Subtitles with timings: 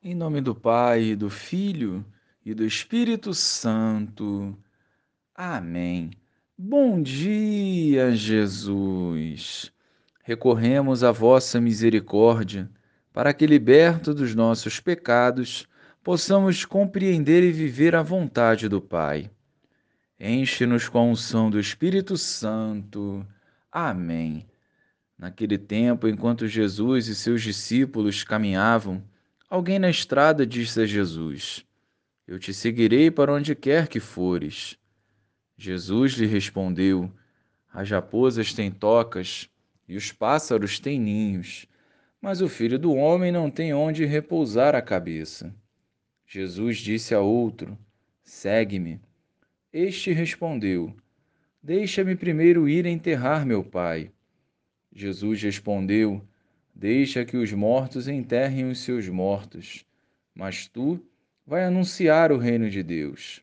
[0.00, 2.06] Em nome do Pai, do Filho
[2.46, 4.56] e do Espírito Santo.
[5.34, 6.12] Amém.
[6.56, 9.72] Bom dia, Jesus.
[10.22, 12.70] Recorremos à vossa misericórdia,
[13.12, 15.66] para que, liberto dos nossos pecados,
[16.04, 19.28] possamos compreender e viver a vontade do Pai.
[20.18, 23.26] Enche-nos com a unção do Espírito Santo.
[23.70, 24.46] Amém.
[25.18, 29.02] Naquele tempo, enquanto Jesus e seus discípulos caminhavam,
[29.50, 31.64] Alguém na estrada disse a Jesus:
[32.26, 34.78] Eu te seguirei para onde quer que fores.
[35.56, 37.10] Jesus lhe respondeu:
[37.72, 39.48] As raposas têm tocas
[39.88, 41.66] e os pássaros têm ninhos,
[42.20, 45.54] mas o filho do homem não tem onde repousar a cabeça.
[46.26, 47.78] Jesus disse a outro:
[48.22, 49.00] Segue-me.
[49.72, 50.94] Este respondeu:
[51.62, 54.12] Deixa-me primeiro ir enterrar meu pai.
[54.92, 56.22] Jesus respondeu:
[56.80, 59.84] Deixa que os mortos enterrem os seus mortos,
[60.32, 61.04] mas tu
[61.44, 63.42] vai anunciar o reino de Deus.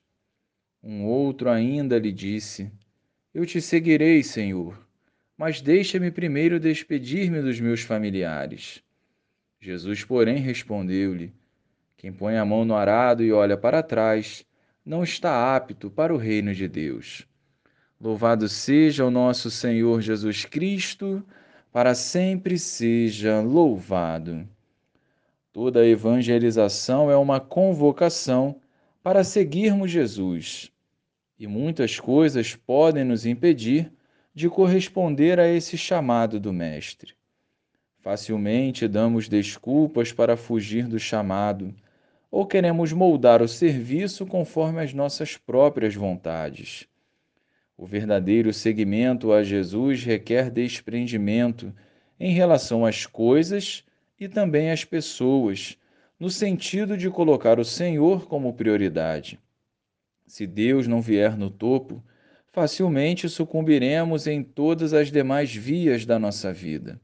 [0.82, 2.72] Um outro ainda lhe disse:
[3.34, 4.82] Eu te seguirei, Senhor,
[5.38, 8.82] mas deixa-me primeiro despedir-me dos meus familiares.
[9.60, 11.34] Jesus, porém, respondeu-lhe:
[11.98, 14.46] Quem põe a mão no arado e olha para trás,
[14.86, 17.28] não está apto para o reino de Deus.
[18.00, 21.22] Louvado seja o nosso Senhor Jesus Cristo
[21.76, 24.48] para sempre seja louvado.
[25.52, 28.62] Toda evangelização é uma convocação
[29.04, 30.72] para seguirmos Jesus,
[31.38, 33.92] e muitas coisas podem nos impedir
[34.34, 37.14] de corresponder a esse chamado do Mestre.
[38.00, 41.76] Facilmente damos desculpas para fugir do chamado,
[42.32, 46.88] ou queremos moldar o serviço conforme as nossas próprias vontades.
[47.78, 51.74] O verdadeiro seguimento a Jesus requer desprendimento
[52.18, 53.84] em relação às coisas
[54.20, 55.78] e também às pessoas,
[56.18, 59.38] no sentido de colocar o Senhor como prioridade.
[60.26, 62.02] Se Deus não vier no topo,
[62.52, 67.00] facilmente sucumbiremos em todas as demais vias da nossa vida.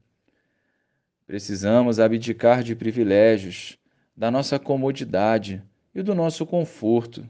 [1.26, 3.78] Precisamos abdicar de privilégios,
[4.16, 5.62] da nossa comodidade
[5.94, 7.28] e do nosso conforto,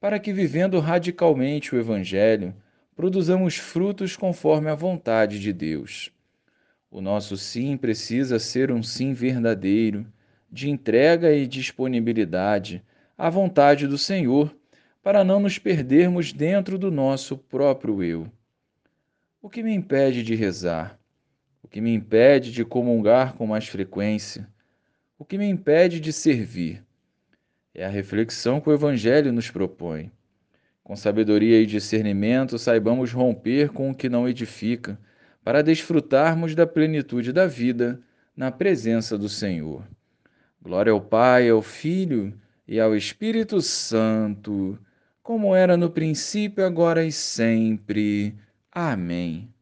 [0.00, 2.54] para que, vivendo radicalmente o Evangelho,
[2.96, 6.10] produzamos frutos conforme a vontade de Deus.
[6.90, 10.06] O nosso sim precisa ser um sim verdadeiro,
[10.50, 12.82] de entrega e disponibilidade
[13.18, 14.54] à vontade do Senhor,
[15.02, 18.30] para não nos perdermos dentro do nosso próprio eu.
[19.42, 20.98] O que me impede de rezar?
[21.62, 24.48] O que me impede de comungar com mais frequência?
[25.18, 26.82] O que me impede de servir?
[27.74, 30.12] É a reflexão que o Evangelho nos propõe.
[30.84, 34.98] Com sabedoria e discernimento, saibamos romper com o que não edifica,
[35.42, 38.00] para desfrutarmos da plenitude da vida
[38.36, 39.82] na presença do Senhor.
[40.60, 44.78] Glória ao Pai, ao Filho e ao Espírito Santo,
[45.22, 48.34] como era no princípio, agora e sempre.
[48.70, 49.48] Amém.